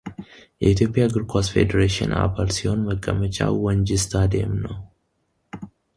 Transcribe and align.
የኢትዮጵያ 0.61 1.03
እግር 1.07 1.23
ኳስ 1.33 1.47
ፌዴሬሽን 1.55 2.11
አባል 2.23 2.49
ሲሆን 2.57 2.81
መቀመጫው 2.89 3.61
ወንጂ 3.67 3.87
ስታዲየም 4.05 4.55
ነው። 4.65 4.77